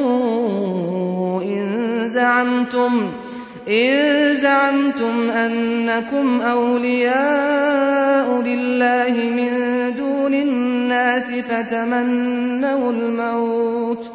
زعمتم 2.11 3.11
إن 3.67 4.35
زعمتم 4.35 5.29
أنكم 5.29 6.41
أولياء 6.41 8.41
لله 8.41 9.13
من 9.35 9.51
دون 9.97 10.33
الناس 10.33 11.31
فتمنوا 11.31 12.91
الموت 12.91 14.11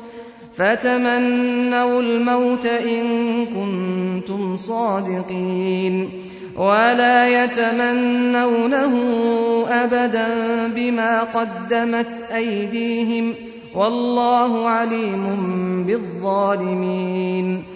فتمنوا 0.56 2.00
الموت 2.00 2.66
إن 2.66 3.05
كنتم 3.47 4.56
صادقين 4.56 6.08
ولا 6.56 7.44
يتمنونه 7.44 8.94
أبدا 9.69 10.27
بما 10.75 11.22
قدمت 11.22 12.06
أيديهم 12.34 13.34
والله 13.75 14.69
عليم 14.69 15.25
بالظالمين 15.86 17.75